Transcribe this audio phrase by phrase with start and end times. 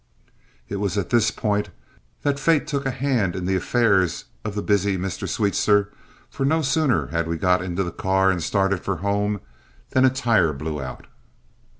[0.67, 1.69] It was at this point
[2.23, 5.29] that fate took a hand in the affairs of the busy Mr.
[5.29, 5.93] Sweetser
[6.27, 9.41] for no sooner had we got into the car and started for home
[9.91, 11.05] than a tire blew out.